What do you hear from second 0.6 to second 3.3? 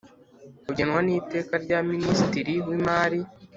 ugenwa n'Iteka rya Minisitiri w'Imari.